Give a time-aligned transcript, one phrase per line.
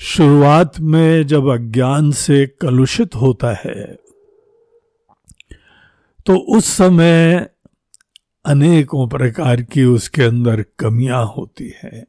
[0.00, 3.98] शुरुआत में जब अज्ञान से कलुषित होता है
[6.26, 7.48] तो उस समय
[8.44, 12.04] अनेकों प्रकार की उसके अंदर कमियाँ होती है,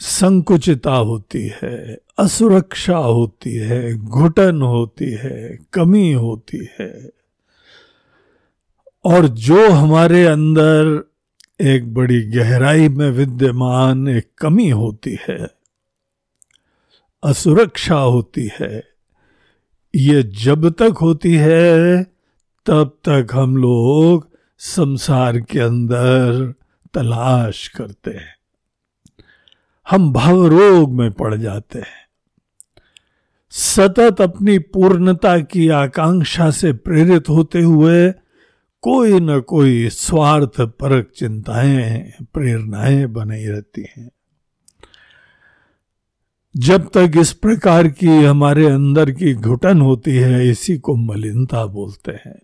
[0.00, 7.10] संकुचिता होती है, असुरक्षा होती है, घुटन होती है, कमी होती है।
[9.04, 11.04] और जो हमारे अंदर
[11.60, 15.48] एक बड़ी गहराई में विद्यमान एक कमी होती है,
[17.22, 18.84] असुरक्षा होती है।
[19.94, 22.02] ये जब तक होती है,
[22.66, 26.54] तब तक हम लोग संसार के अंदर
[26.94, 28.36] तलाश करते हैं।
[29.90, 32.06] हम भवरोग में पड़ जाते हैं।
[33.50, 38.10] सतत अपनी पूर्णता की आकांक्षा से प्रेरित होते हुए
[38.86, 44.10] कोई न कोई स्वार्थ परक चिंताएँ, प्रेरणाएँ बनी रहती हैं।
[46.56, 52.12] जब तक इस प्रकार की हमारे अंदर की घुटन होती है, इसी को मलिनता बोलते
[52.12, 52.38] हैं।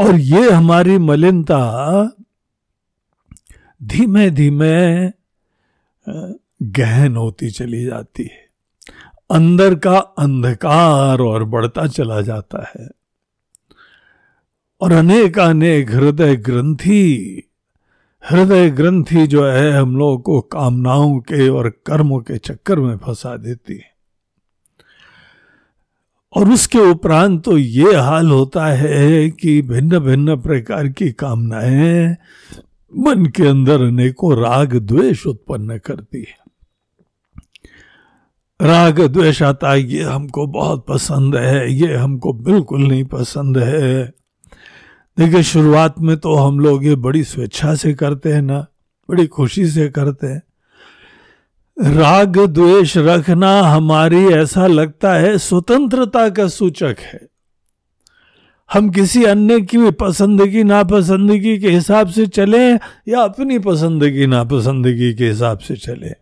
[0.00, 2.04] और ये हमारी मलिनता
[3.82, 5.10] धीमे धीमे
[6.62, 8.48] गहन होती चली जाती है।
[9.30, 13.01] अंदर का अंधकार और बढ़ता चला जाता है।
[14.82, 17.42] और अनेक अनेक हृदय ग्रंथि
[18.30, 23.36] हृदय ग्रंथि जो है हम लोगों को कामनाओं के और कर्मों के चक्कर में फंसा
[23.36, 23.90] देती है।
[26.36, 32.16] और उसके उपरांत तो ये हाल होता है कि भिन्न भिन्न प्रकार की कामनाएँ
[32.92, 36.40] मन के अंदर अनेकों राग द्वेष उत्पन्न करती है।
[38.60, 44.21] राग द्वेष आता है ये हमको बहुत पसंद है, ये हमको बिल्कुल नहीं पसंद है।
[45.18, 48.66] देखिए, शुरुआत में तो हम लोग ये बड़ी स्वेच्छा से करते हैं ना,
[49.10, 50.42] बड़ी खुशी से करते हैं।
[51.96, 57.20] राग द्वेष रखना हमारी ऐसा लगता है स्वतंत्रता का सूचक है।
[58.72, 62.72] हम किसी अन्य की पसंदगी, नापसंदगी के हिसाब से चले
[63.08, 66.21] या अपनी पसंदगी, नापसंदगी के हिसाब से चले।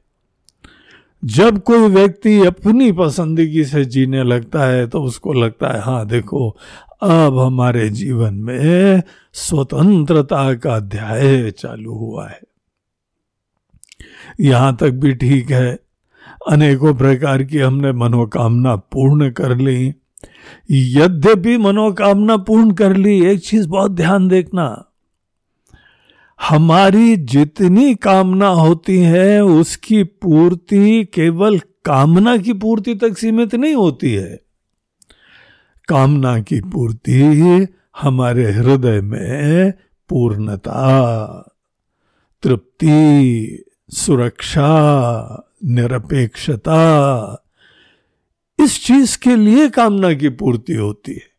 [1.25, 6.57] जब कोई व्यक्ति अपनी पसंदगी से जीने लगता है तो उसको लगता है हाँ देखो,
[7.03, 12.41] अब हमारे जीवन में स्वतंत्रता का अध्याय चालू हुआ है।
[14.41, 15.79] यहाँ तक भी ठीक है।
[16.49, 19.95] अनेकों प्रकार की हमने मनोकामना पूर्ण कर ली।
[20.71, 24.90] यद्यपि मनोकामना पूर्ण कर ली, एक चीज़ बहुत ध्यान देखना।
[26.49, 34.15] हमारी जितनी कामना होती है, उसकी पूर्ति केवल कामना की पूर्ति तक सीमित नहीं होती
[34.15, 34.41] है।
[35.89, 37.67] कामना की पूर्ति
[38.01, 39.73] हमारे हृदय में
[40.09, 40.79] पूर्णता,
[42.43, 44.71] तृप्ति, सुरक्षा,
[45.65, 46.81] निरपेक्षता,
[48.61, 51.31] इस चीज़ के लिए कामना की पूर्ति होती है।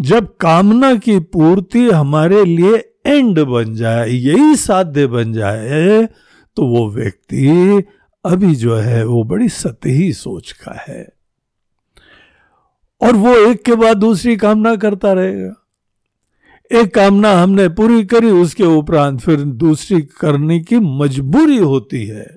[0.00, 6.08] जब कामना की पूर्ति हमारे लिए एंड बन जाए, यही साध्य बन जाए
[6.56, 7.48] तो वो व्यक्ति
[8.24, 11.08] अभी जो है, वो बड़ी सतही सोच का है।
[13.02, 15.54] और वो एक के बाद दूसरी कामना करता रहेगा।
[16.72, 22.36] एक कामना हमने पूरी करी, उसके उपरांत फिर दूसरी करने की मजबूरी होती है।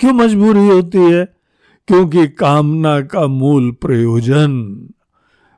[0.00, 1.34] क्यों मजबूरी होती है?
[1.88, 4.50] क्योंकि कामना का मूल प्रयोजन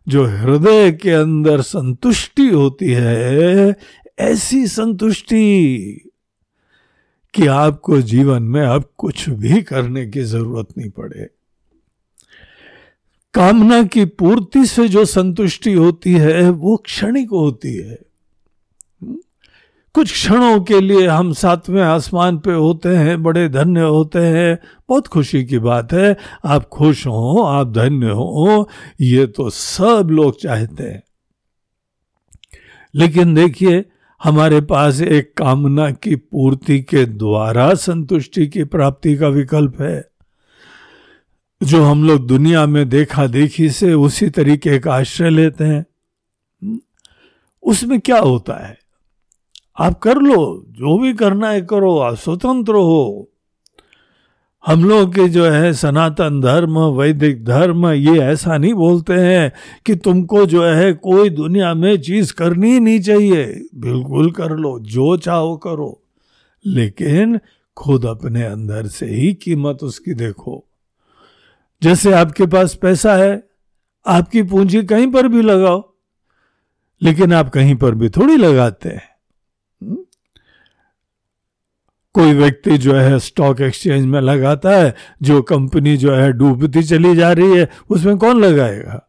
[0.09, 3.77] जो हृदय के अंदर संतुष्टि होती है
[4.19, 6.11] ऐसी संतुष्टि
[7.35, 11.31] कि आपको जीवन में अब कुछ भी करने की ज़रूरत नहीं पड़े।
[13.35, 17.99] कामना की पूर्ति से जो संतुष्टि होती है, वो क्षणिक होती है।
[19.95, 24.59] कुछ क्षणों के लिए हम सातवें आसमान पे होते हैं, बड़े धन्य होते हैं।
[24.89, 28.69] बहुत खुशी की बात है, आप खुश हो, आप धन्य हो,
[29.01, 31.03] ये तो सब लोग चाहते हैं।
[32.95, 33.85] लेकिन देखिए
[34.25, 40.09] हमारे पास एक कामना की पूर्ति के द्वारा संतुष्टि की प्राप्ति का विकल्प है।
[41.63, 45.87] जो हम लोग दुनिया में देखा देखी से उसी तरीके का आश्रय लेते हैं।
[47.63, 48.79] उसमें क्या होता है?
[49.79, 53.32] आप कर लो, जो भी करना है करो, आप स्वतंत्र हो।
[54.67, 59.53] हम लोग के जो है सनातन धर्म, वैदिक धर्म, ये ऐसा नहीं बोलते हैं
[59.87, 64.79] कि तुमको जो है कोई दुनिया में चीज़ करनी ही नहीं चाहिए। बिल्कुल कर लो,
[64.81, 66.03] जो चाहो करो।
[66.67, 67.41] लेकिन
[67.77, 70.65] खुद अपने अंदर से ही कीमत उसकी देखो।
[71.83, 73.49] जैसे आपके पास पैसा है,
[74.07, 75.95] आपकी पूंजी कहीं पर भी लगाओ,
[77.03, 79.12] लेकिन आप कहीं पर भी थोड़ी लगाते हैं।
[82.15, 87.15] कोई व्यक्ति जो है स्टॉक एक्सचेंज में लगाता है, जो कंपनी जो है डूबती चली
[87.17, 89.01] जा रही है, उसमें कौन लगाएगा?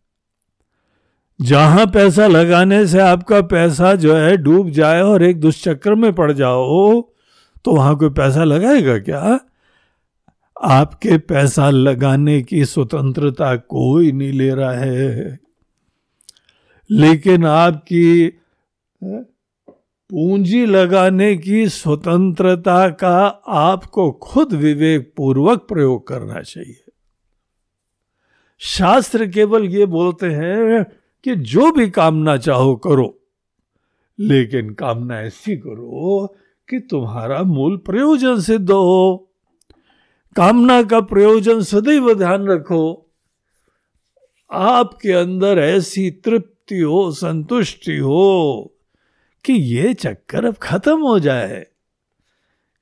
[1.41, 6.31] जहाँ पैसा लगाने से आपका पैसा जो है डूब जाए और एक दुष्चक्र में पड़
[6.31, 7.01] जाओ
[7.65, 9.39] तो वहाँ कोई पैसा लगाएगा क्या?
[10.61, 15.39] आपके पैसा लगाने की स्वतंत्रता कोई नहीं ले रहा है।
[16.91, 18.27] लेकिन आपकी
[20.13, 26.83] पूंजी लगाने की स्वतंत्रता का आपको खुद विवेक पूर्वक प्रयोग करना चाहिए।
[28.60, 30.83] शास्त्र केवल ये बोलते हैं
[31.24, 33.19] कि जो भी कामना चाहो करो,
[34.19, 36.36] लेकिन कामना ऐसी करो
[36.69, 39.30] कि तुम्हारा मूल प्रयोजन सिद्ध हो।
[40.36, 43.12] कामना का प्रयोजन सदैव ध्यान रखो।
[44.51, 48.72] आपके अंदर ऐसी तृप्ति हो, संतुष्टि हो।
[49.45, 51.66] कि ये चक्कर अब खत्म हो जाए।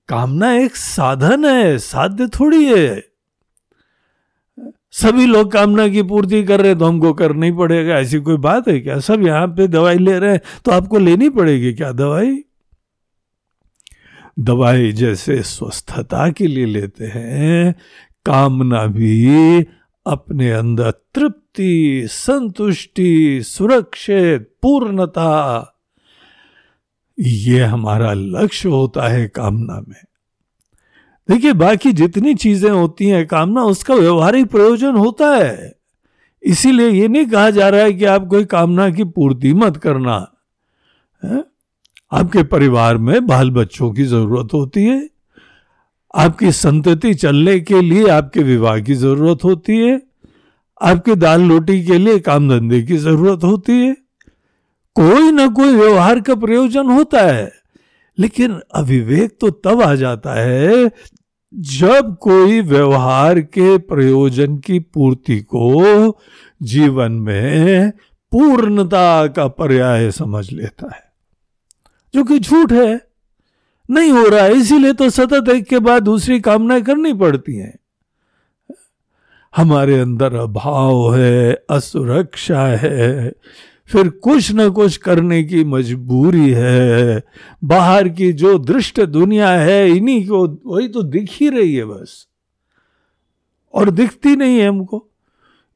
[0.09, 3.03] कामना एक साधन है, साध्य थोड़ी है।
[4.91, 8.67] सभी लोग कामना की पूर्ति कर रहे तो हमको करना ही पड़ेगा। ऐसी कोई बात
[8.67, 8.99] है क्या?
[8.99, 12.43] सब यहाँ पे दवाई ले रहे हैं तो आपको लेनी पड़ेगी क्या दवाई?
[14.39, 17.75] दवाई जैसे स्वस्थता के लिए लेते हैं।
[18.25, 19.61] कामना भी
[20.05, 25.67] अपने अंदर तृप्ति, संतुष्टि, सुरक्षित, पूर्णता।
[27.21, 30.03] ये हमारा लक्ष्य होता है कामना में।
[31.29, 35.75] देखिए, बाकी जितनी चीज़ें होती हैं, कामना उसका व्यवहारिक प्रयोजन होता है।
[36.43, 40.31] इसीलिए ये नहीं कहा जा रहा है कि आप कोई कामना की पूर्ति मत करना,
[41.23, 41.45] है?
[42.11, 45.09] आपके परिवार में बाल बच्चों की ज़रूरत होती है।
[46.15, 50.01] आपकी संतति चलने के लिए आपके विवाह की ज़रूरत होती है।
[50.81, 53.97] आपके दाल रोटी के लिए काम धंधे की ज़रूरत होती है।
[54.95, 57.51] कोई ना कोई व्यवहार का प्रयोजन होता है।
[58.19, 60.91] लेकिन अविवेक तो तब आ जाता है
[61.53, 66.17] जब कोई व्यवहार के प्रयोजन की पूर्ति को
[66.63, 67.91] जीवन में
[68.31, 71.03] पूर्णता का पर्याय समझ लेता है।
[72.15, 73.01] जो कि झूठ है।
[73.91, 77.79] नहीं हो रहा है, इसीलिए तो सतत एक के बाद दूसरी कामनाएँ करनी पड़ती हैं।
[79.55, 83.33] हमारे अंदर अभाव है, असुरक्षा है
[83.91, 87.23] फिर कुछ न कुछ करने की मजबूरी है।
[87.63, 92.27] बाहर की जो दृष्ट दुनिया है, इन्हीं को, वही तो दिख ही रही है बस।
[93.73, 95.07] और दिखती नहीं है हमको।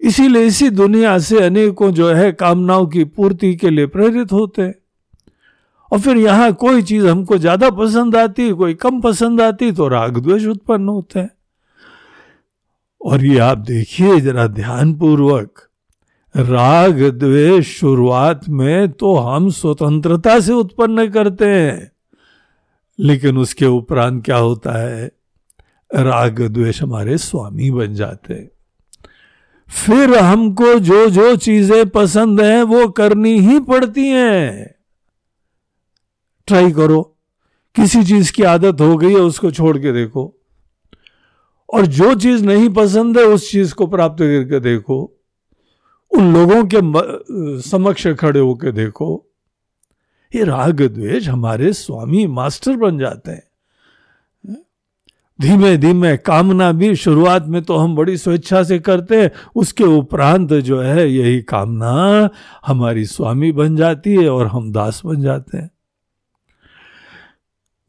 [0.01, 4.75] इसीलिए इसी दुनिया से अनेकों जो है कामनाओं की पूर्ति के लिए प्रेरित होते हैं।
[5.91, 10.17] और फिर यहाँ कोई चीज़ हमको ज़्यादा पसंद आती, कोई कम पसंद आती तो राग
[10.17, 11.29] द्वेष उत्पन्न होते हैं।
[13.01, 15.67] और ये आप देखिए जरा ध्यान पूर्वक
[16.35, 21.91] राग द्वेष शुरुआत में तो हम स्वतंत्रता से उत्पन्न करते हैं।
[22.99, 25.11] लेकिन उसके उपरांत क्या होता है?
[25.95, 28.51] राग द्वेष हमारे स्वामी बन जाते हैं।
[29.69, 34.75] फिर हमको जो जो चीज़ें पसंद हैं, वो करनी ही पड़ती हैं।
[36.47, 37.01] ट्राई करो।
[37.75, 40.41] किसी चीज़ की आदत हो गई है, उसको छोड़ के देखो।
[41.73, 45.11] और जो चीज़ नहीं पसंद है, उस चीज़ को प्राप्त करके देखो।
[46.15, 49.25] उन लोगों के समक्ष खड़े होकर देखो,
[50.33, 53.43] ये राग द्वेष हमारे स्वामी मास्टर बन जाते हैं।
[55.39, 60.53] धीमे धीमे कामना भी शुरुआत में तो हम बड़ी स्वेच्छा से करते हैं, उसके उपरांत
[60.53, 62.29] जो है यही कामना
[62.65, 65.69] हमारी स्वामी बन जाती है और हम दास बन जाते हैं।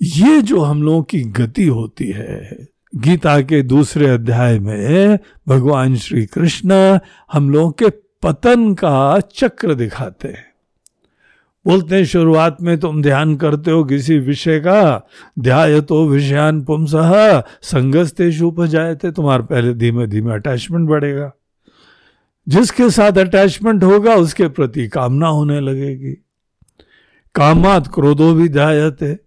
[0.00, 5.18] ये जो हम लोगों की गति होती है, गीता के दूसरे अध्याय में
[5.48, 6.98] भगवान श्री कृष्ण
[7.32, 7.90] हम लोगों के
[8.22, 10.46] पतन का चक्र दिखाते हैं।
[11.66, 15.08] बोलते हैं, शुरुआत में तुम ध्यान करते हो किसी विषय का
[15.38, 16.62] ध्याय तो विषयान
[18.32, 21.32] शुभ जाए थे तुम्हारे पहले धीमे धीमे अटैचमेंट बढ़ेगा।
[22.48, 26.12] जिसके साथ अटैचमेंट होगा, उसके प्रति कामना होने लगेगी।
[27.34, 29.18] कामात क्रोधो भी ध्यायते।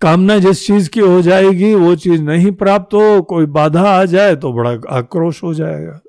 [0.00, 4.36] कामना जिस चीज़ की हो जाएगी, वो चीज़ नहीं प्राप्त हो, कोई बाधा आ जाए
[4.36, 6.00] तो बड़ा आक्रोश हो जाएगा।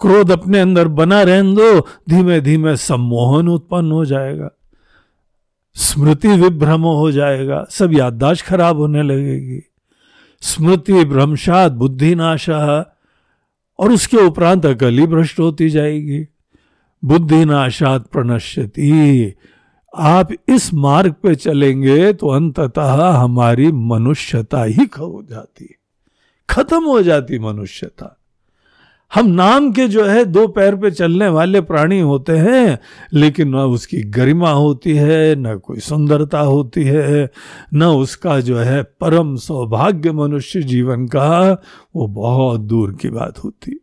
[0.00, 4.50] क्रोध अपने अंदर बना रहने दो धीमे धीमे सम्मोहन उत्पन्न हो जाएगा।
[5.74, 9.60] स्मृति विभ्रम हो जाएगा, सब याददाश्त खराब होने लगेगी।
[10.40, 12.96] स्मृति भ्रमशात बुद्धि नाशा
[13.78, 16.28] और उसके उपरांत अकली भ्रष्ट होती जाएगी।
[17.04, 19.34] बुद्धिनाशात प्रणश्यति,
[19.96, 25.74] आप इस मार्ग पे चलेंगे तो अंततः हमारी मनुष्यता ही खो जाती।
[26.50, 28.19] खत्म हो जाती मनुष्यता।
[29.14, 32.78] हम नाम के जो है दो पैर पे चलने वाले प्राणी होते हैं,
[33.12, 37.30] लेकिन न उसकी गरिमा होती है, न कोई सुंदरता होती है,
[37.74, 41.62] न उसका जो है परम सौभाग्य मनुष्य जीवन का
[41.96, 43.80] वो बहुत दूर की बात होती।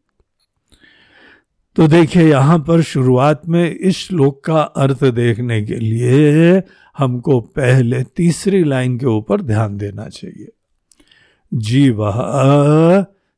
[1.75, 6.63] तो देखिए, यहाँ पर शुरुआत में इस श्लोक का अर्थ देखने के लिए
[6.97, 10.51] हमको पहले तीसरी लाइन के ऊपर ध्यान देना चाहिए।
[11.53, 12.03] जीव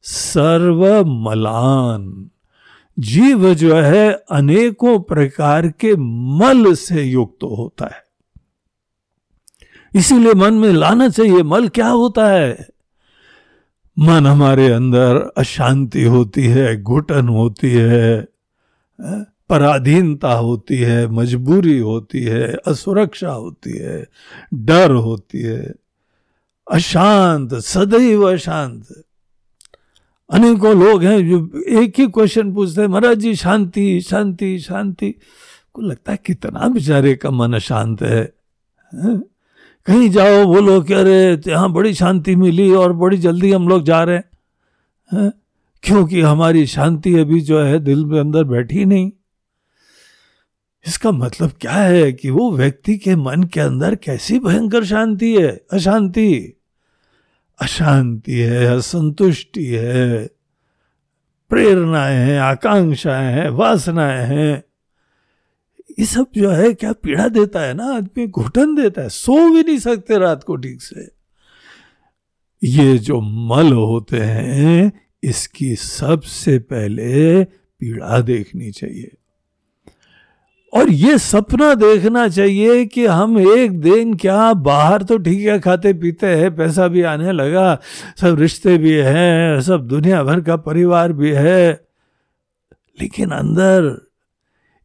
[0.01, 2.29] सर्वमलान।
[2.99, 5.95] जीव जो है, अनेकों प्रकार के
[6.39, 8.03] मल से युक्त होता है।
[9.95, 12.67] इसीलिए मन में लाना चाहिए, मल क्या होता है?
[13.99, 18.27] मन हमारे अंदर अशांति होती है, घुटन होती है
[19.49, 24.07] पराधीनता होती है, मजबूरी होती है, असुरक्षा होती है,
[24.53, 25.73] डर होती है।
[26.71, 29.03] अशांत, सदैव अशांत।
[30.29, 35.15] अनेकों लोग हैं जो एक ही क्वेश्चन पूछते हैं महाराज जी शांति शांति शांति
[35.73, 38.21] को लगता है कितना बेचारे का मन अशांत है,
[38.93, 39.17] है?
[39.85, 44.03] कहीं जाओ बोलो कि अरे यहाँ बड़ी शांति मिली और बड़ी जल्दी हम लोग जा
[44.03, 44.23] रहे हैं
[45.13, 45.31] है?
[45.83, 49.11] क्योंकि हमारी शांति अभी जो है दिल में अंदर बैठी नहीं
[50.87, 55.65] इसका मतलब क्या है कि वो व्यक्ति के मन के अंदर कैसी भयंकर शांति है
[55.71, 56.53] अशांति
[57.61, 60.29] अशांति है, असंतुष्टि है,
[61.49, 64.63] प्रेरणाएँ हैं, आकांक्षाएँ हैं, वासनाएँ हैं।
[65.99, 67.85] ये सब जो है, क्या पीड़ा देता है ना?
[67.85, 71.11] आदमी घुटन देता है, सो भी नहीं सकते रात को ठीक से।
[72.63, 74.91] ये जो मल होते हैं,
[75.23, 77.43] इसकी सबसे पहले
[77.79, 79.11] पीड़ा देखनी चाहिए।
[80.73, 85.93] और ये सपना देखना चाहिए कि हम एक दिन क्या बाहर तो ठीक है खाते
[85.93, 87.79] पीते हैं, पैसा भी आने लगा,
[88.21, 91.71] सब रिश्ते भी हैं, सब दुनिया भर का परिवार भी है।
[93.01, 94.07] लेकिन अंदर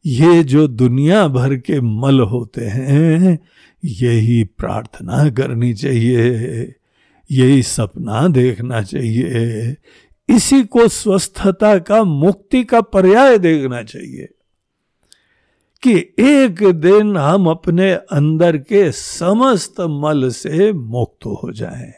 [0.05, 3.39] ये जो दुनिया भर के मल होते हैं,
[3.85, 6.29] यही प्रार्थना करनी चाहिए,
[7.31, 9.75] यही सपना देखना चाहिए।
[10.29, 14.27] इसी को स्वस्थता का, मुक्ति का पर्याय देखना चाहिए।
[15.87, 21.93] कि एक दिन हम अपने अंदर के समस्त मल से मुक्त हो जाएँ।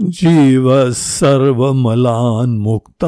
[0.00, 3.04] जीव सर्व मलान मुक्त,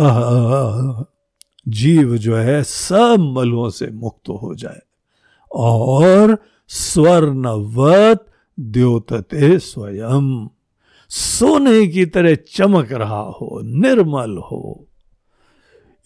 [1.68, 4.80] जीव जो है सब मलों से मुक्त हो जाए।
[5.52, 6.38] और
[6.68, 8.26] स्वर्णवत
[8.60, 10.48] द्योतते स्वयं,
[11.08, 14.86] सोने की तरह चमक रहा हो, निर्मल हो।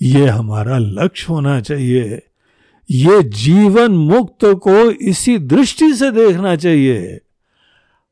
[0.02, 2.22] यह हमारा लक्ष्य होना चाहिए।
[2.90, 7.20] ये जीवन मुक्त को इसी दृष्टि से देखना चाहिए।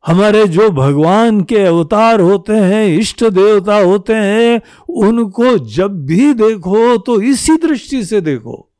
[0.06, 6.96] हमारे जो भगवान के अवतार होते हैं, इष्ट देवता होते हैं, उनको जब भी देखो
[6.96, 8.70] तो इसी दृष्टि से देखो।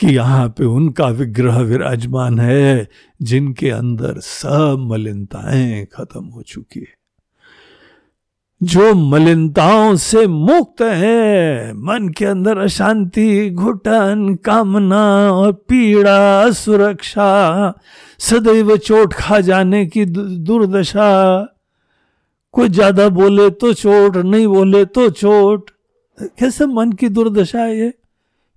[0.00, 2.88] कि यहाँ पे उनका विग्रह विराजमान है,
[3.22, 6.97] जिनके अंदर सब मलिनताएँ खत्म हो चुकी है।
[8.60, 17.74] जो मलिनताओं से मुक्त है, मन के अंदर अशांति, घुटन, कामना और पीड़ा, सुरक्षा,
[18.18, 21.08] सदैव चोट खा जाने की दुर्दशा।
[22.52, 25.70] कोई ज़्यादा बोले तो चोट, नहीं बोले तो चोट।
[26.38, 27.92] कैसे मन की दुर्दशा है ये?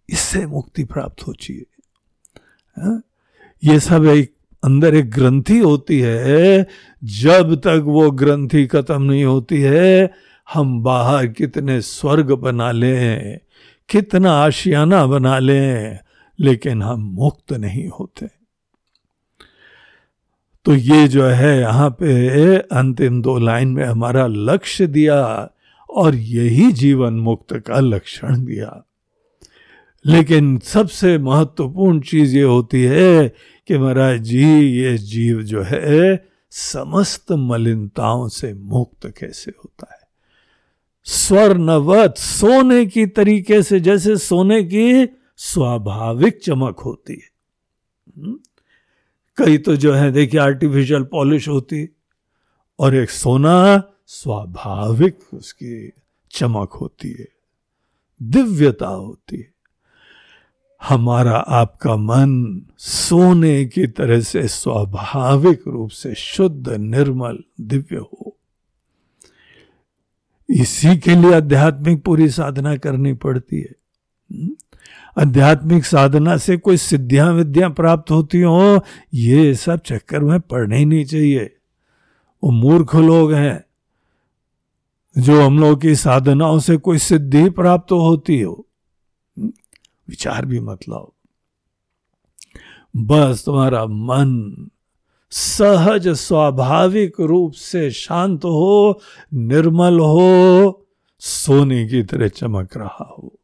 [0.09, 1.65] इससे मुक्ति प्राप्त हो। चाहिए
[2.77, 3.01] हाँ?
[3.63, 6.67] ये सब एक अंदर एक ग्रंथि होती है,
[7.03, 10.13] जब तक वो ग्रंथि खत्म नहीं होती है,
[10.53, 13.39] हम बाहर कितने स्वर्ग बना लें,
[13.89, 15.99] कितना आशियाना बना लें,
[16.39, 18.27] लेकिन हम मुक्त नहीं होते।
[20.65, 25.49] तो ये जो है यहाँ पे अंतिम दो लाइन में हमारा लक्ष्य दिया
[25.89, 28.87] और यही जीवन मुक्त का लक्षण दिया।
[30.05, 33.33] लेकिन सबसे महत्वपूर्ण चीज़ ये होती है
[33.67, 40.07] कि महाराज जी, ये जीव जो है, समस्त मलिनताओं से मुक्त कैसे होता है?
[41.03, 47.31] स्वर्णवत सोने की तरीके से, जैसे सोने की स्वाभाविक चमक होती है।
[48.17, 48.39] हम्म?
[49.37, 51.89] कई तो जो है, देखिए आर्टिफिशियल पॉलिश होती
[52.79, 55.91] और एक सोना स्वाभाविक उसकी
[56.31, 57.27] चमक होती है,
[58.23, 59.60] दिव्यता होती है।
[60.81, 68.37] हमारा आपका मन सोने की तरह से स्वाभाविक रूप से शुद्ध, निर्मल, दिव्य हो
[70.49, 73.73] इसी के लिए आध्यात्मिक पूरी साधना करनी पड़ती है
[74.31, 74.49] हम्म?
[75.21, 78.83] आध्यात्मिक साधना से कोई सिद्धियाँ विद्यां प्राप्त होती हो,
[79.13, 81.57] ये सब चक्कर में पढ़ने ही नहीं चाहिए
[82.43, 83.63] वो मूर्ख लोग हैं,
[85.15, 88.65] जो हम लोग की साधनाओं से कोई सिद्धि प्राप्त होती हो?
[90.11, 91.13] विचार भी मत लाओ।
[92.95, 94.69] बस तुम्हारा मन
[95.31, 99.01] सहज स्वाभाविक रूप से शांत हो,
[99.33, 100.87] निर्मल हो,
[101.19, 103.39] सोने की तरह चमक रहा हो।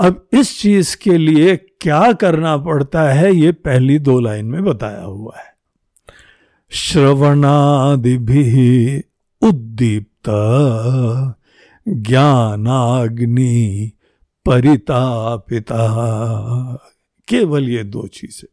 [0.00, 5.02] अब इस चीज़ के लिए क्या करना पड़ता है, ये पहली दो लाइन में बताया
[5.02, 5.54] हुआ है।
[6.70, 9.02] श्रवणादि भी
[9.42, 10.30] उद्दीप्त,
[11.88, 13.92] ज्ञानाग्नि
[14.46, 15.78] परितापिता।
[17.28, 18.48] केवल ये दो चीज़ें।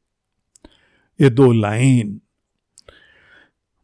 [1.21, 2.21] ये दो लाइन।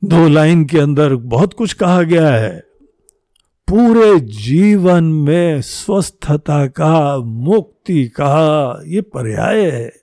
[0.03, 2.59] दो लाइन के अंदर बहुत कुछ कहा गया है।
[3.67, 9.93] पूरे जीवन में स्वस्थता का, मुक्ति का, ये पर्याय है।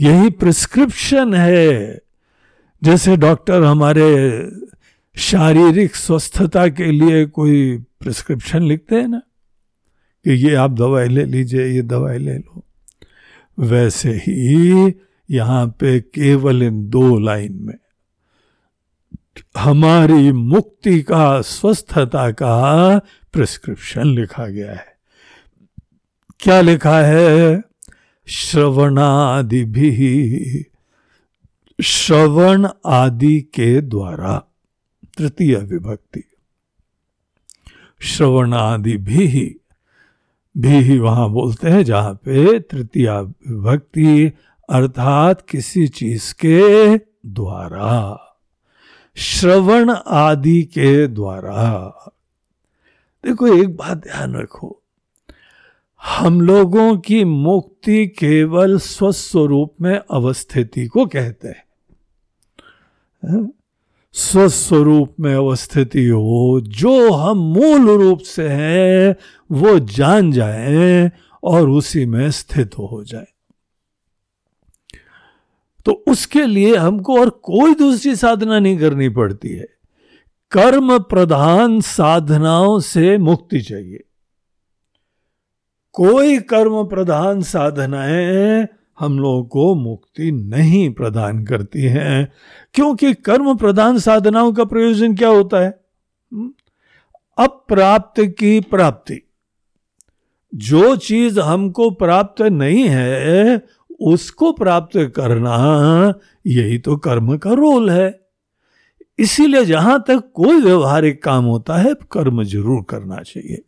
[0.00, 2.00] यही प्रिस्क्रिप्शन है।
[2.82, 4.42] जैसे डॉक्टर हमारे
[5.16, 9.22] शारीरिक स्वस्थता के लिए कोई प्रिस्क्रिप्शन लिखते हैं ना?
[10.24, 12.64] कि ये आप दवाई ले लीजिए, ये दवाई ले लो।
[13.58, 14.94] वैसे ही
[15.30, 17.78] यहाँ पे केवल इन दो लाइन में,
[19.56, 22.98] हमारी मुक्ति का, स्वस्थता का
[23.32, 24.96] प्रिस्क्रिप्शन लिखा गया है।
[26.40, 27.62] क्या लिखा है?
[28.26, 30.66] श्रवणादि भी,
[31.82, 34.44] श्रवण आदि के द्वारा,
[35.18, 36.24] तृतीय विभक्ति।
[38.00, 39.59] श्रवण आदि भी
[40.60, 44.32] भी वहाँ बोलते हैं, जहाँ पे तृतीय विभक्ति
[44.68, 46.96] अर्थात किसी चीज़ के
[47.26, 48.18] द्वारा,
[49.16, 51.60] श्रवण आदि के द्वारा।
[53.24, 54.76] देखो, एक बात ध्यान रखो,
[56.02, 61.64] हम लोगों की मुक्ति केवल स्वस्वरूप में अवस्थिति को कहते हैं।
[64.12, 69.16] स्वस्वरूप में अवस्थिति हो जो हम मूल रूप से हैं,
[69.52, 73.26] वो जान जाए और उसी में स्थित हो जाए।
[75.84, 79.68] तो उसके लिए हमको और कोई दूसरी साधना नहीं करनी पड़ती है।
[80.50, 84.04] कर्म प्रधान साधनाओं से मुक्ति चाहिए।
[85.92, 88.68] कोई कर्म प्रधान साधनाएँ
[89.00, 92.32] हम लोगों को मुक्ति नहीं प्रदान करती है।
[92.74, 95.80] क्योंकि कर्म प्रधान साधनाओं का प्रयोजन क्या होता है?
[96.32, 96.52] हम्म?
[97.38, 99.28] अप्राप्त की प्राप्ति।
[100.54, 103.62] जो चीज़ हमको प्राप्त नहीं है,
[104.00, 106.14] उसको प्राप्त करना
[106.46, 108.20] यही तो कर्म का रोल है।
[109.18, 113.62] इसीलिए जहाँ तक कोई व्यवहारिक काम होता है, कर्म ज़रूर करना चाहिए।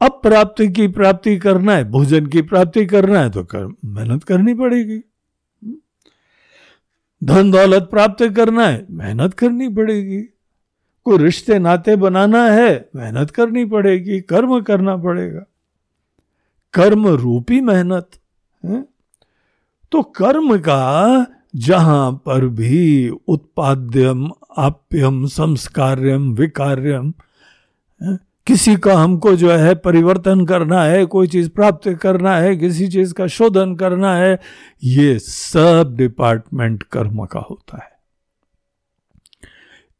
[0.00, 4.54] अब प्राप्ति की प्राप्ति करना है, भोजन की प्राप्ति करना है तो कर, मेहनत करनी
[4.54, 5.00] पड़ेगी।
[7.24, 10.22] धन दौलत प्राप्त करना है, मेहनत करनी पड़ेगी।
[11.04, 15.44] कोई रिश्ते नाते बनाना है, मेहनत करनी पड़ेगी, कर्म करना पड़ेगा।
[16.72, 18.10] कर्म रूपी मेहनत,
[18.64, 18.84] है?
[19.92, 27.14] तो कर्म का जहाँ पर भी उत्पाद्यम, आप्यम, संस्कार्यम, विकार्यम
[28.48, 33.14] किसी का हमको जो है परिवर्तन करना है, कोई चीज़ प्राप्त करना है, किसी चीज़
[33.14, 34.38] का शोधन करना है,
[34.84, 37.98] ये सब डिपार्टमेंट कर्म का होता है।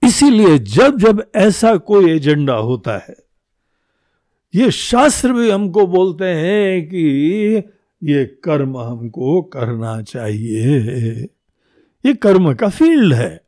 [0.08, 3.16] इसीलिए जब जब ऐसा कोई एजेंडा होता है,
[4.54, 7.56] ये शास्त्र भी हमको बोलते हैं कि
[8.04, 10.68] ये कर्म हमको करना चाहिए।
[12.06, 13.40] ये कर्म का फ़ील्ड है।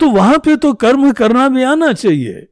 [0.00, 2.48] तो वहाँ पे तो कर्म करना भी आना चाहिए।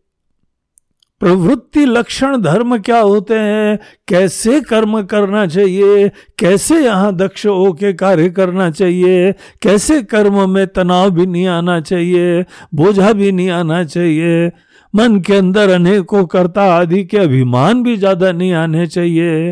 [1.20, 3.78] प्रवृत्ति लक्षण धर्म क्या होते हैं?
[4.08, 6.08] कैसे कर्म करना चाहिए?
[6.08, 9.32] कैसे यहाँ दक्ष होके कार्य करना चाहिए?
[9.32, 12.44] कैसे कर्म में तनाव भी नहीं आना चाहिए?
[12.74, 14.52] बोझा भी नहीं आना चाहिए?
[14.94, 19.50] मन के अंदर अनेकों कर्ता आदि के अभिमान भी ज़्यादा नहीं आने चाहिए।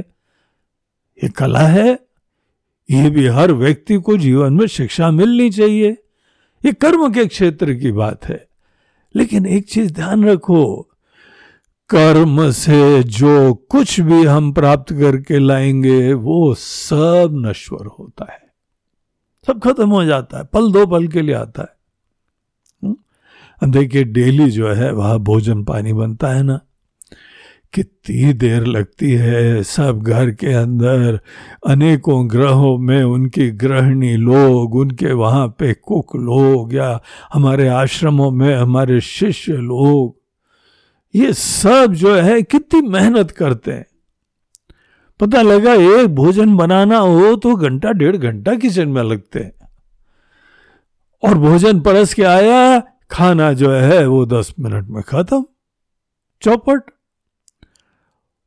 [1.24, 1.98] ये कला है।
[2.90, 5.96] ये भी हर व्यक्ति को जीवन में शिक्षा मिलनी चाहिए।
[6.64, 8.46] ये कर्म के क्षेत्र की बात है।
[9.16, 10.88] लेकिन एक चीज़ ध्यान रखो
[11.88, 18.42] कर्म से जो कुछ भी हम प्राप्त करके लाएँगे, वो सब नश्वर होता है।
[19.46, 21.68] सब खत्म हो जाता है, पल दो पल के लिए आता है।
[22.84, 23.70] हम्म?
[23.70, 26.60] देखिए, डेली जो है, वह भोजन पानी बनता है ना।
[27.72, 31.20] कितनी देर लगती है सब घर के अंदर,
[31.66, 37.00] अनेकों ग्रहों में उनकी गृहिणी लोग, उनके वहाँ पे कुक लोग या
[37.32, 40.23] हमारे आश्रमों में हमारे शिष्य लोग।
[41.14, 43.86] ये सब जो है कितनी मेहनत करते हैं।
[45.20, 49.52] पता लगा एक भोजन बनाना हो तो घंटा, डेढ़ घंटा किचन में लगते हैं।
[51.22, 55.44] और भोजन परस के आया, खाना जो है वो दस मिनट में खत्म।
[56.42, 56.82] चौपट।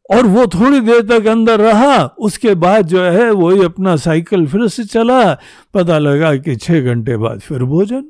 [0.09, 4.67] और वो थोड़ी देर तक अंदर रहा, उसके बाद जो है वही अपना साइकिल फिर
[4.67, 5.33] से चला।
[5.73, 8.09] पता लगा कि छह घंटे बाद फिर भोजन।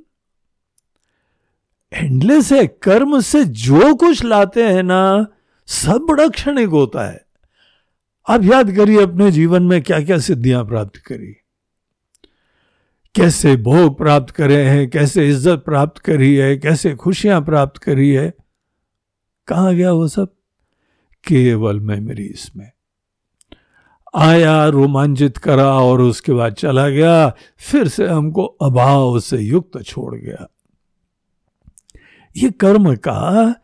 [1.93, 5.27] एंडलेस है, कर्म से जो कुछ लाते हैं ना,
[5.65, 7.25] सब बड़ा क्षणिक होता है।
[8.29, 11.33] आप याद करिए अपने जीवन में क्या क्या सिद्धियाँ प्राप्त करी।
[13.15, 18.33] कैसे भोग प्राप्त करे हैं, कैसे इज़्ज़त प्राप्त करी है, कैसे खुशियाँ प्राप्त करी है।
[19.47, 20.33] कहा गया वो सब?
[21.27, 22.71] केवल मेमोरीज में
[24.15, 30.15] आया, रोमांचित करा और उसके बाद चला गया, फिर से हमको अभाव से युक्त छोड़
[30.15, 30.47] गया।
[32.37, 33.55] ये कर्म का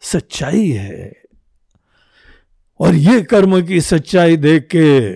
[0.00, 1.16] सच्चाई है।
[2.80, 5.10] और ये कर्म की सच्चाई देख के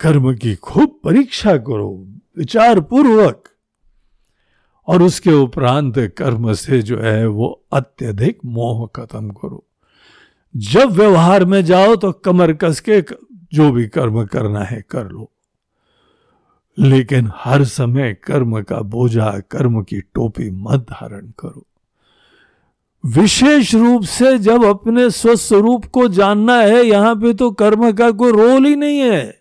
[0.00, 2.06] कर्म की खूब परीक्षा करो
[2.38, 3.48] विचार पूर्वक
[4.86, 9.66] और उसके उपरांत कर्म से जो है वो अत्यधिक मोह खत्म करो।
[10.56, 13.04] जब व्यवहार में जाओ तो कमर कस के
[13.52, 15.30] जो भी कर्म करना है कर लो।
[16.78, 21.66] लेकिन हर समय कर्म का बोझा, कर्म की टोपी मत धारण करो।
[23.04, 28.32] विशेष रूप से जब अपने स्वस्वरूप को जानना है, यहाँ पे तो कर्म का कोई
[28.32, 29.40] रोल ही नहीं है।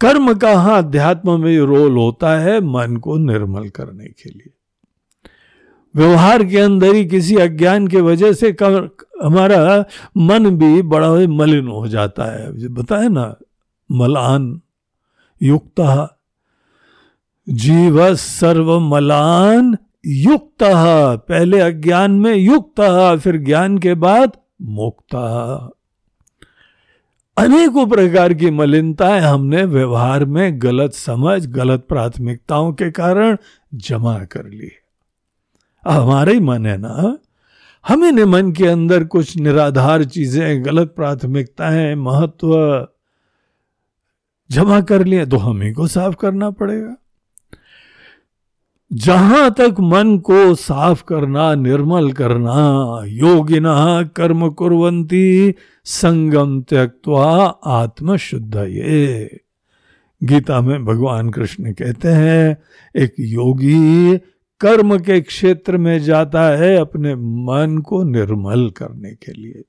[0.00, 4.50] कर्म का हाँ अध्यात्म में रोल होता है मन को निर्मल करने के लिए।
[5.94, 8.56] व्यवहार के अंदर ही किसी अज्ञान के वजह से
[9.22, 9.84] हमारा
[10.16, 13.34] मन भी बड़ा मलिन हो जाता है। बताए ना,
[13.90, 14.60] मलान,
[15.40, 16.08] युक्त,
[17.48, 20.64] जीव सर्व मलान युक्त,
[21.28, 22.80] पहले अज्ञान में युक्त,
[23.20, 25.14] फिर ज्ञान के बाद मुक्त।
[27.36, 33.36] अनेकों प्रकार की मलिनताएँ हमने व्यवहार में गलत समझ, गलत प्राथमिकताओं के कारण
[33.74, 34.70] जमा कर ली।
[35.84, 37.18] हमारा ही मन है ना,
[37.84, 42.88] हमें ने मन के अंदर कुछ निराधार चीज़ें, गलत प्राथमिकताएँ, महत्व
[44.50, 46.96] जमा कर लिए तो हम ही को साफ़ करना पड़ेगा।
[48.94, 58.56] जहाँ तक मन को साफ़ करना, निर्मल करना योगिना कर्म कुरंती संगम त्यक्वा आत्म शुद्ध
[58.56, 59.40] ये।
[60.22, 62.56] गीता में भगवान कृष्ण कहते हैं,
[62.96, 64.18] एक योगी
[64.60, 69.62] कर्म के क्षेत्र में जाता है अपने मन को निर्मल करने के लिए।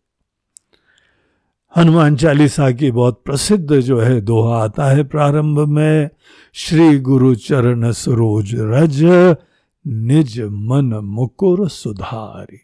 [1.77, 6.09] हनुमान चालीसा की बहुत प्रसिद्ध जो है दोहा आता है प्रारंभ में,
[6.53, 9.03] श्री गुरु चरण सरोज रज,
[9.87, 12.59] निज मन मुकुर सुधारी।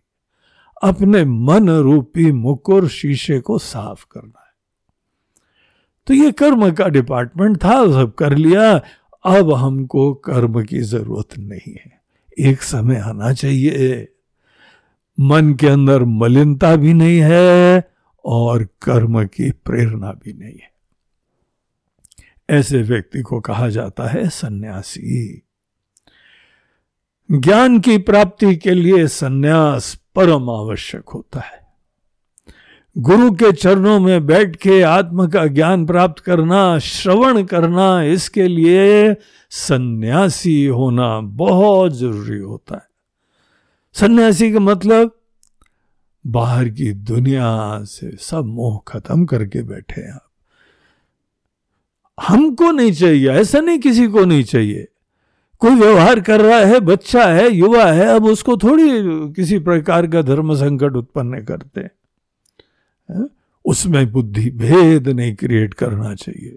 [0.84, 4.54] अपने मन रूपी मुकुर शीशे को साफ़ करना है।
[6.08, 8.82] तो ये कर्म का डिपार्टमेंट था, सब कर लिया,
[9.26, 12.02] अब हमको कर्म की ज़रूरत नहीं है।
[12.40, 14.08] एक समय आना चाहिए।
[15.20, 17.90] मन के अंदर मलिनता भी नहीं है
[18.26, 20.72] और कर्म की प्रेरणा भी नहीं है।
[22.50, 25.42] ऐसे व्यक्ति को कहा जाता है सन्यासी।
[27.32, 31.60] ज्ञान की प्राप्ति के लिए सन्यास परम आवश्यक होता है।
[32.98, 39.16] गुरु के चरणों में बैठ के आत्म का ज्ञान प्राप्त करना, श्रवण करना, इसके लिए
[39.50, 42.90] सन्यासी होना बहुत ज़रूरी होता है।
[43.94, 45.19] सन्यासी का मतलब
[46.28, 50.26] बाहर की दुनिया से सब मोह खत्म करके बैठे हैं आप।
[52.28, 54.88] हमको नहीं चाहिए, ऐसा नहीं किसी को नहीं चाहिए।
[55.60, 58.90] कोई व्यवहार कर रहा है, बच्चा है, युवा है, अब उसको थोड़ी
[59.34, 61.92] किसी प्रकार का धर्म संकट उत्पन्न करते हैं।
[63.66, 66.56] उसमें बुद्धि भेद नहीं क्रिएट करना चाहिए।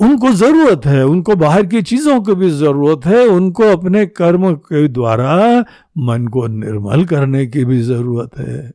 [0.00, 4.88] उनको ज़रूरत है, उनको बाहर की चीज़ों की भी ज़रूरत है, उनको अपने कर्म के
[4.88, 5.64] द्वारा
[5.98, 8.72] मन को निर्मल करने की भी ज़रूरत है।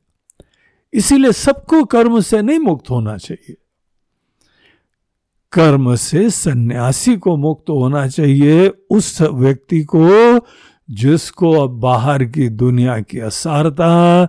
[0.93, 3.55] इसीलिए सबको कर्म से नहीं मुक्त होना चाहिए।
[5.51, 10.39] कर्म से सन्यासी को मुक्त होना चाहिए, उस व्यक्ति को
[10.89, 14.25] जिसको अब बाहर की दुनिया की असारता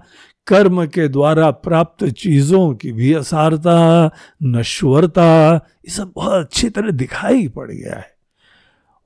[0.47, 4.11] कर्म के द्वारा प्राप्त चीज़ों की भी असारता,
[4.43, 8.15] नश्वरता, ये सब बहुत अच्छी तरह दिखाई पड़ गया है।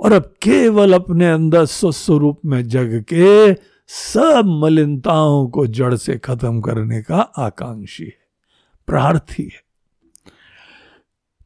[0.01, 3.55] और अब केवल अपने अंदर स्वस्वरूप में जग के
[3.87, 8.14] सब मलिनताओं को जड़ से खत्म करने का आकांक्षी है,
[8.87, 9.68] प्रार्थी है।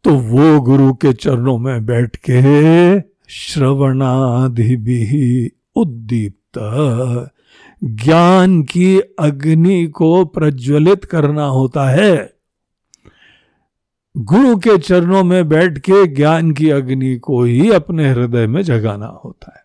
[0.04, 6.58] तो वो गुरु के चरणों में बैठ के श्रवणादि भी उद्दीप्त
[7.84, 12.32] ज्ञान की अग्नि को प्रज्वलित करना होता है।
[14.16, 19.06] गुरु के चरणों में बैठ के ज्ञान की अग्नि को ही अपने हृदय में जगाना
[19.06, 19.62] होता है।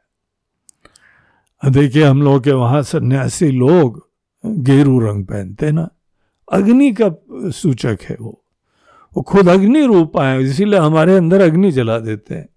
[1.72, 4.10] देखिए, हम लोग के वहाँ सन्यासी लोग
[4.46, 5.90] गेरू रंग पहनते ना।
[6.52, 7.16] अग्नि का
[7.50, 8.44] सूचक है वो।
[9.18, 12.50] वो खुद अग्नि रूप आए, इसीलिए हमारे अंदर अग्नि जला देते हैं।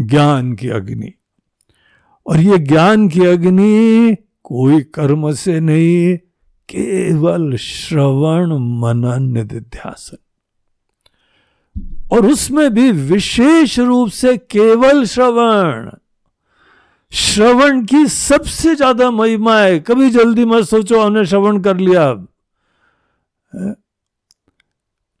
[0.00, 1.12] ज्ञान की अग्नि।
[2.26, 6.16] और ये ज्ञान की अग्नि कोई कर्म से नहीं,
[6.68, 10.16] केवल श्रवण मनन निध्यासन
[12.12, 15.90] और उसमें भी विशेष रूप से केवल श्रवण।
[17.12, 22.26] श्रवण की सबसे ज़्यादा महिमा है। कभी जल्दी मत सोचो, हमने श्रवण कर लिया अब।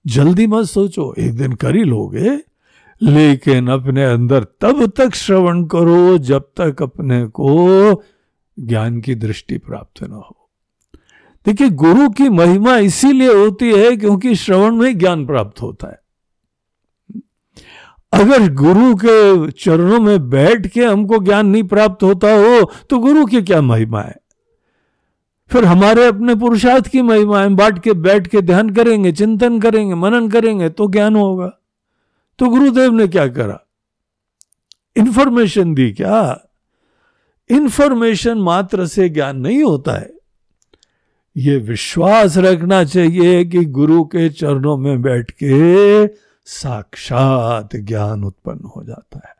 [0.04, 2.38] जल्दी मत सोचो, एक दिन कर ही लोगे।
[3.00, 8.02] लेकिन अपने अंदर तब तक श्रवण करो जब तक अपने को
[8.58, 10.36] ज्ञान की दृष्टि प्राप्त न हो।
[11.46, 16.00] देखिए, गुरु की महिमा इसीलिए होती है क्योंकि श्रवण में ज्ञान प्राप्त होता है।
[18.12, 23.24] अगर गुरु के चरणों में बैठ के हमको ज्ञान नहीं प्राप्त होता हो तो गुरु
[23.26, 24.16] की क्या महिमा है?
[25.50, 29.94] फिर हमारे अपने पुरुषार्थ की महिमा है। बांट के, बैठ के ध्यान करेंगे, चिंतन करेंगे,
[29.94, 31.48] मनन करेंगे तो ज्ञान होगा।
[32.38, 33.60] तो गुरुदेव ने क्या करा?
[34.96, 36.45] इंफॉर्मेशन दी क्या?
[37.50, 40.12] इंफॉर्मेशन मात्र से ज्ञान नहीं होता है।
[41.36, 46.06] ये विश्वास रखना चाहिए कि गुरु के चरणों में बैठ के
[46.44, 49.34] साक्षात ज्ञान उत्पन्न हो जाता है।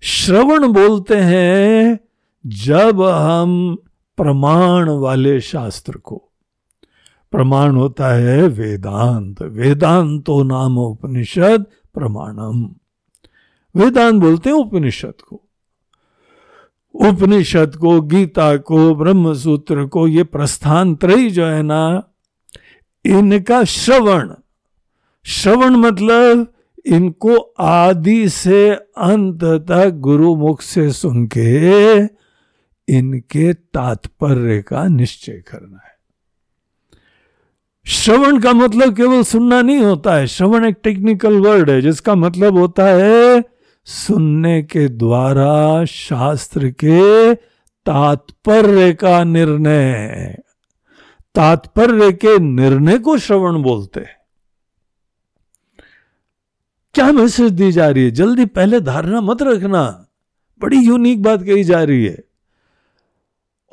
[0.00, 2.00] श्रवण बोलते हैं,
[2.46, 3.78] जब हम
[4.16, 6.30] प्रमाण वाले शास्त्र को,
[7.30, 12.74] प्रमाण होता है वेदांत, वेदांतो नाम उपनिषद प्रमाणम।
[13.76, 15.49] वेदांत बोलते हैं उपनिषद को।
[16.94, 22.02] उपनिषद को, गीता को ब्रह्म सूत्र को, ये प्रस्थान त्रय जो है ना,
[23.06, 24.30] इनका श्रवण।
[25.24, 26.52] श्रवण मतलब
[26.86, 31.98] इनको आदि से अंत तक गुरु मुख से सुन के
[32.98, 35.90] इनके तात्पर्य का निश्चय करना है।
[37.86, 42.58] श्रवण का मतलब केवल सुनना नहीं होता है। श्रवण एक टेक्निकल वर्ड है, जिसका मतलब
[42.58, 43.49] होता है
[43.84, 47.34] सुनने के द्वारा शास्त्र के
[47.86, 50.38] तात्पर्य का निर्णय
[51.34, 54.06] तात्पर्य के निर्णय को श्रवण बोलते
[56.94, 58.10] क्या मैसेज दी जा रही है?
[58.10, 60.06] जल्दी पहले धारणा मत रखना।
[60.62, 62.24] बड़ी यूनिक बात कही जा रही है।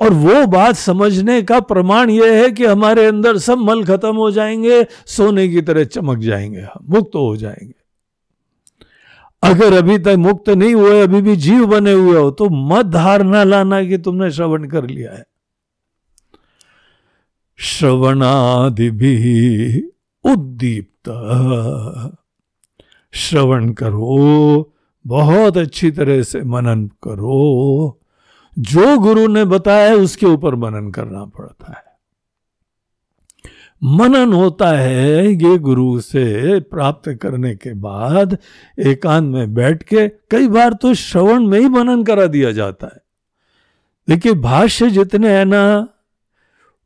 [0.00, 4.30] और वो बात समझने का प्रमाण यह है कि हमारे अंदर सब मल खत्म हो
[4.30, 7.77] जाएँगे, सोने की तरह चमक जाएँगे हम, मुक्त हो जाएँगे।
[9.42, 13.44] अगर अभी तक मुक्त नहीं हुए, अभी भी जीव बने हुए हो तो मत धारणा
[13.44, 15.26] लाना कि तुमने श्रवण कर लिया है।
[17.56, 19.82] श्रवणादि भी
[20.24, 21.08] उद्दीप्त।
[23.12, 24.72] श्रवण करो,
[25.06, 28.00] बहुत अच्छी तरह से मनन करो।
[28.58, 31.87] जो गुरु ने बताया उसके ऊपर मनन करना पड़ता है।
[33.82, 38.38] मनन होता है ये गुरु से प्राप्त करने के बाद
[38.78, 43.02] एकांत में बैठ के कई बार तो श्रवण में ही मनन करा दिया जाता है।
[44.08, 45.88] देखिए, भाष्य जितने हैं ना,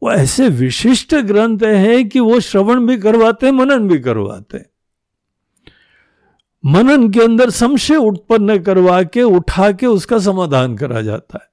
[0.03, 4.67] वो ऐसे विशिष्ट ग्रंथ हैं कि वो श्रवण भी करवाते हैं मनन भी करवाते। हैं
[6.65, 11.52] मनन के अंदर संशय उत्पन्न करवा के, उठा के उसका समाधान करा जाता है।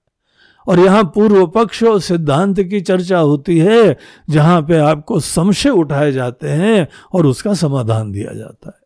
[0.70, 3.98] और यहाँ पूर्व पक्ष और सिद्धांत की चर्चा होती है,
[4.30, 8.80] जहाँ पे आपको संशय उठाए जाते हैं और उसका समाधान दिया जाता है।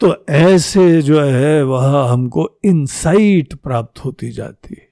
[0.00, 4.88] तो ऐसे जो है, वह हमको इंसाइट प्राप्त होती जाती है।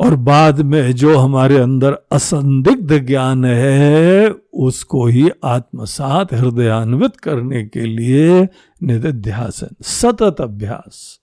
[0.00, 7.80] और बाद में जो हमारे अंदर असंदिग्ध ज्ञान है, उसको ही आत्मसात हृदयान्वित करने के
[7.80, 8.48] लिए
[8.82, 11.19] निधिध्यासन सतत अभ्यास।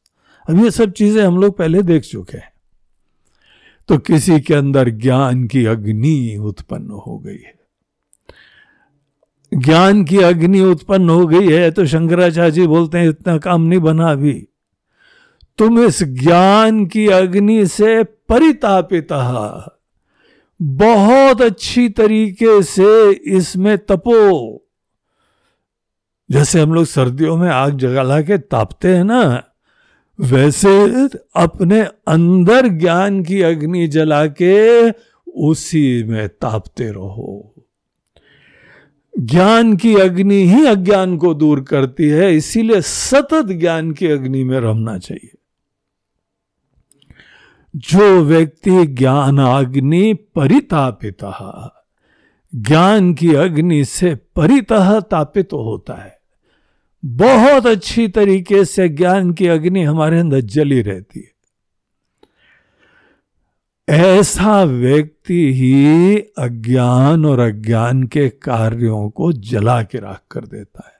[0.47, 2.51] अब ये सब चीज़ें हम लोग पहले देख चुके हैं।
[3.89, 7.55] तो किसी के अंदर ज्ञान की अग्नि उत्पन्न हो गई है।
[9.51, 13.79] ज्ञान की अग्नि उत्पन्न हो गई है तो शंकराचार्य जी बोलते हैं, इतना काम नहीं
[13.79, 14.33] बना अभी।
[15.59, 19.07] तुम इस ज्ञान की अग्नि से परितापित
[20.59, 24.63] बहुत अच्छी तरीके से इसमें तपो।
[26.29, 29.21] जैसे हम लोग सर्दियों में आग जगा के तापते हैं ना
[30.19, 30.85] वैसे
[31.35, 34.89] अपने अंदर ज्ञान की अग्नि जला के
[35.31, 37.53] उसी में तापते रहो।
[39.19, 44.59] ज्ञान की अग्नि ही अज्ञान को दूर करती है, इसीलिए सतत ज्ञान की अग्नि में
[44.59, 45.33] रहना चाहिए।
[47.75, 51.17] जो व्यक्ति ज्ञान अग्नि परितापित,
[52.55, 56.16] ज्ञान की अग्नि से परितः तापित तो होता है
[57.07, 61.37] बहुत अच्छी तरीके से ज्ञान की अग्नि हमारे अंदर जली रहती है।
[63.89, 70.93] ऐसा व्यक्ति ही अज्ञान और अज्ञान के कार्यों को जला के राख कर देता है।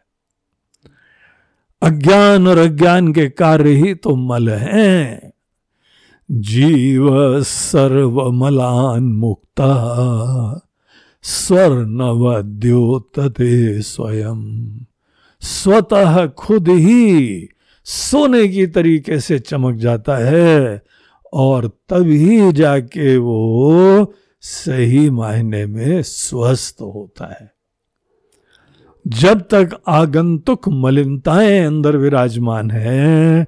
[1.82, 5.34] अज्ञान और अज्ञान के कार्य ही तो मल हैं।
[6.32, 10.62] जीव सर्वमलान मुक्ता,
[11.22, 14.78] स्वर्णवद्योतते स्वयं।
[15.42, 17.50] स्वतः खुद ही
[17.84, 20.82] सोने की तरीके से चमक जाता है
[21.34, 27.52] और तभी जाके वो सही मायने में स्वस्थ होता है।
[29.08, 33.48] जब तक आगंतुक मलिनताएँ अंदर विराजमान है,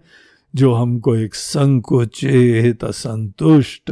[0.56, 3.90] जो हमको एक संकुचित, असंतुष्ट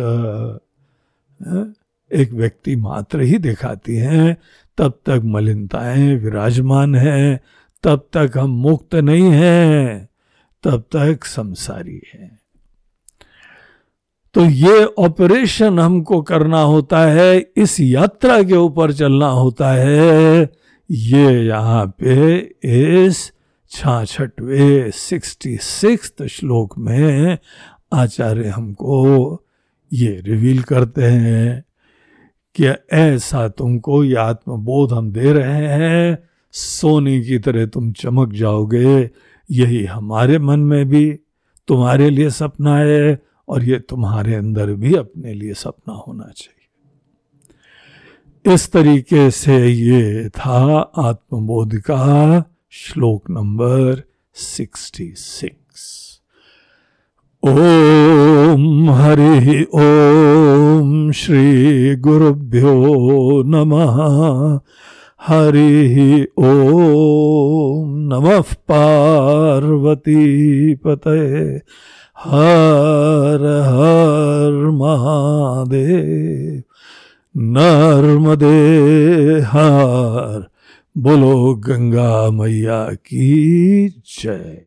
[2.13, 4.37] एक व्यक्ति मात्र ही दिखाती हैं,
[4.77, 7.41] तब तक मलिनताएँ विराजमान है
[7.87, 10.09] तब तक हम मुक्त नहीं हैं,
[10.63, 12.39] तब तक संसारी हैं।
[14.33, 20.49] तो ये ऑपरेशन हमको करना होता है, इस यात्रा के ऊपर चलना होता है।
[20.91, 22.37] ये यहाँ पे
[23.05, 23.31] इस
[23.69, 27.37] छाछठवे, सिक्सटी सिक्स श्लोक में
[27.93, 29.43] आचार्य हमको
[29.93, 31.63] ये रिवील करते हैं
[32.55, 39.09] कि ऐसा तुमको ये आत्मबोध हम दे रहे हैं सोने की तरह तुम चमक जाओगे।
[39.51, 41.19] यही हमारे मन में भी
[41.67, 46.53] तुम्हारे लिए सपना है और ये तुम्हारे अंदर भी अपने लिए सपना होना चाहिए।
[48.53, 56.21] इस तरीके से ये था आत्मबोध का श्लोक number sixty six.
[57.43, 64.59] Om Hari Om Shri गुरुभ्यो नमः।
[65.21, 66.51] हरि ओ
[67.85, 70.15] नम पार्वती
[70.75, 71.61] पते
[72.19, 76.63] हर हर महादेव।
[77.37, 78.69] नर्मदे
[79.39, 80.47] हर।
[80.97, 84.55] बोलो गंगा मैया की जय।